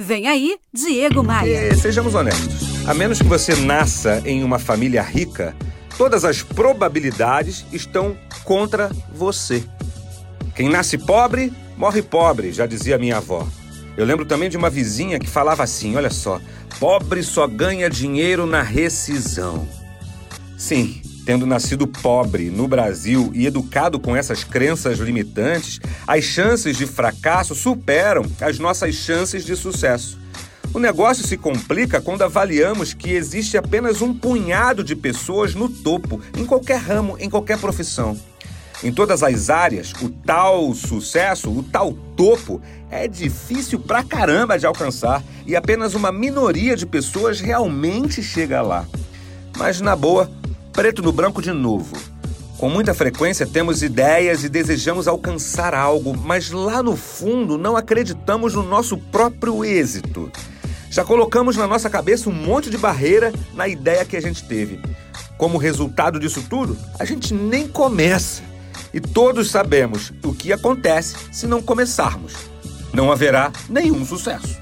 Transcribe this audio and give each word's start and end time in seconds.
Vem 0.00 0.28
aí, 0.28 0.56
Diego 0.72 1.24
Maia. 1.24 1.72
E, 1.72 1.74
sejamos 1.74 2.14
honestos. 2.14 2.86
A 2.86 2.94
menos 2.94 3.18
que 3.18 3.26
você 3.26 3.56
nasça 3.56 4.22
em 4.24 4.44
uma 4.44 4.56
família 4.56 5.02
rica, 5.02 5.56
todas 5.96 6.24
as 6.24 6.40
probabilidades 6.40 7.66
estão 7.72 8.16
contra 8.44 8.92
você. 9.12 9.64
Quem 10.54 10.68
nasce 10.68 10.96
pobre, 10.96 11.52
morre 11.76 12.00
pobre, 12.00 12.52
já 12.52 12.64
dizia 12.64 12.96
minha 12.96 13.16
avó. 13.16 13.44
Eu 13.96 14.06
lembro 14.06 14.24
também 14.24 14.48
de 14.48 14.56
uma 14.56 14.70
vizinha 14.70 15.18
que 15.18 15.28
falava 15.28 15.64
assim: 15.64 15.96
olha 15.96 16.10
só, 16.10 16.40
pobre 16.78 17.20
só 17.24 17.48
ganha 17.48 17.90
dinheiro 17.90 18.46
na 18.46 18.62
rescisão. 18.62 19.68
Sim, 20.56 21.02
tendo 21.28 21.44
nascido 21.44 21.86
pobre 21.86 22.48
no 22.48 22.66
Brasil 22.66 23.30
e 23.34 23.44
educado 23.44 24.00
com 24.00 24.16
essas 24.16 24.44
crenças 24.44 24.98
limitantes, 24.98 25.78
as 26.06 26.24
chances 26.24 26.74
de 26.74 26.86
fracasso 26.86 27.54
superam 27.54 28.24
as 28.40 28.58
nossas 28.58 28.94
chances 28.94 29.44
de 29.44 29.54
sucesso. 29.54 30.18
O 30.72 30.78
negócio 30.78 31.26
se 31.26 31.36
complica 31.36 32.00
quando 32.00 32.22
avaliamos 32.22 32.94
que 32.94 33.10
existe 33.10 33.58
apenas 33.58 34.00
um 34.00 34.14
punhado 34.14 34.82
de 34.82 34.96
pessoas 34.96 35.54
no 35.54 35.68
topo, 35.68 36.18
em 36.34 36.46
qualquer 36.46 36.78
ramo, 36.78 37.18
em 37.20 37.28
qualquer 37.28 37.58
profissão. 37.58 38.18
Em 38.82 38.90
todas 38.90 39.22
as 39.22 39.50
áreas, 39.50 39.92
o 40.00 40.08
tal 40.08 40.74
sucesso, 40.74 41.50
o 41.50 41.62
tal 41.62 41.92
topo, 42.16 42.58
é 42.90 43.06
difícil 43.06 43.78
pra 43.78 44.02
caramba 44.02 44.58
de 44.58 44.64
alcançar 44.64 45.22
e 45.46 45.54
apenas 45.54 45.94
uma 45.94 46.10
minoria 46.10 46.74
de 46.74 46.86
pessoas 46.86 47.38
realmente 47.38 48.22
chega 48.22 48.62
lá. 48.62 48.86
Mas, 49.58 49.80
na 49.80 49.94
boa, 49.94 50.30
preto 50.78 51.02
no 51.02 51.10
branco 51.10 51.42
de 51.42 51.50
novo. 51.50 51.96
Com 52.56 52.68
muita 52.68 52.94
frequência 52.94 53.44
temos 53.44 53.82
ideias 53.82 54.44
e 54.44 54.48
desejamos 54.48 55.08
alcançar 55.08 55.74
algo, 55.74 56.16
mas 56.16 56.52
lá 56.52 56.84
no 56.84 56.94
fundo 56.94 57.58
não 57.58 57.76
acreditamos 57.76 58.54
no 58.54 58.62
nosso 58.62 58.96
próprio 58.96 59.64
êxito. 59.64 60.30
Já 60.88 61.04
colocamos 61.04 61.56
na 61.56 61.66
nossa 61.66 61.90
cabeça 61.90 62.30
um 62.30 62.32
monte 62.32 62.70
de 62.70 62.78
barreira 62.78 63.32
na 63.54 63.66
ideia 63.66 64.04
que 64.04 64.16
a 64.16 64.22
gente 64.22 64.44
teve. 64.44 64.80
Como 65.36 65.58
resultado 65.58 66.20
disso 66.20 66.44
tudo, 66.48 66.78
a 66.96 67.04
gente 67.04 67.34
nem 67.34 67.66
começa. 67.66 68.40
E 68.94 69.00
todos 69.00 69.50
sabemos 69.50 70.12
o 70.22 70.32
que 70.32 70.52
acontece 70.52 71.16
se 71.32 71.48
não 71.48 71.60
começarmos. 71.60 72.34
Não 72.94 73.10
haverá 73.10 73.50
nenhum 73.68 74.06
sucesso. 74.06 74.56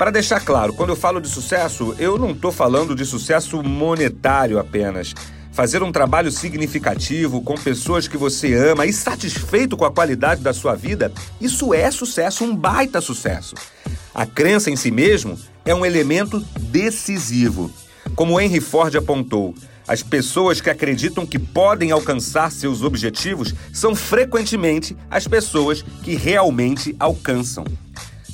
Para 0.00 0.10
deixar 0.10 0.40
claro, 0.40 0.72
quando 0.72 0.88
eu 0.88 0.96
falo 0.96 1.20
de 1.20 1.28
sucesso, 1.28 1.94
eu 1.98 2.18
não 2.18 2.30
estou 2.30 2.50
falando 2.50 2.94
de 2.94 3.04
sucesso 3.04 3.62
monetário 3.62 4.58
apenas. 4.58 5.12
Fazer 5.52 5.82
um 5.82 5.92
trabalho 5.92 6.32
significativo 6.32 7.42
com 7.42 7.54
pessoas 7.54 8.08
que 8.08 8.16
você 8.16 8.54
ama 8.54 8.86
e 8.86 8.94
satisfeito 8.94 9.76
com 9.76 9.84
a 9.84 9.92
qualidade 9.92 10.40
da 10.40 10.54
sua 10.54 10.74
vida, 10.74 11.12
isso 11.38 11.74
é 11.74 11.90
sucesso, 11.90 12.44
um 12.44 12.56
baita 12.56 12.98
sucesso. 13.02 13.54
A 14.14 14.24
crença 14.24 14.70
em 14.70 14.76
si 14.76 14.90
mesmo 14.90 15.38
é 15.66 15.74
um 15.74 15.84
elemento 15.84 16.42
decisivo. 16.58 17.70
Como 18.16 18.40
Henry 18.40 18.60
Ford 18.60 18.96
apontou, 18.96 19.54
as 19.86 20.02
pessoas 20.02 20.62
que 20.62 20.70
acreditam 20.70 21.26
que 21.26 21.38
podem 21.38 21.90
alcançar 21.90 22.50
seus 22.50 22.82
objetivos 22.82 23.54
são 23.70 23.94
frequentemente 23.94 24.96
as 25.10 25.28
pessoas 25.28 25.82
que 26.02 26.14
realmente 26.14 26.96
alcançam. 26.98 27.66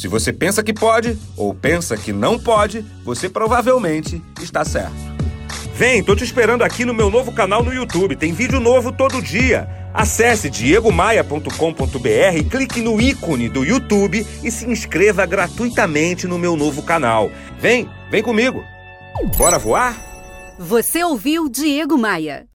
Se 0.00 0.08
você 0.08 0.32
pensa 0.32 0.62
que 0.62 0.72
pode 0.72 1.18
ou 1.36 1.54
pensa 1.54 1.94
que 1.94 2.10
não 2.10 2.38
pode, 2.38 2.82
você 3.04 3.28
provavelmente 3.28 4.22
está 4.40 4.64
certo. 4.64 4.96
Vem, 5.74 6.02
tô 6.02 6.16
te 6.16 6.24
esperando 6.24 6.64
aqui 6.64 6.86
no 6.86 6.94
meu 6.94 7.10
novo 7.10 7.32
canal 7.32 7.62
no 7.62 7.70
YouTube. 7.70 8.16
Tem 8.16 8.32
vídeo 8.32 8.58
novo 8.60 8.92
todo 8.92 9.20
dia. 9.20 9.68
Acesse 9.92 10.48
diegomaia.com.br, 10.48 12.48
clique 12.50 12.80
no 12.80 12.98
ícone 12.98 13.50
do 13.50 13.62
YouTube 13.62 14.26
e 14.42 14.50
se 14.50 14.64
inscreva 14.64 15.26
gratuitamente 15.26 16.26
no 16.26 16.38
meu 16.38 16.56
novo 16.56 16.82
canal. 16.82 17.30
Vem, 17.58 17.86
vem 18.10 18.22
comigo. 18.22 18.64
Bora 19.36 19.58
voar? 19.58 20.00
Você 20.58 21.04
ouviu 21.04 21.46
Diego 21.46 21.98
Maia. 21.98 22.46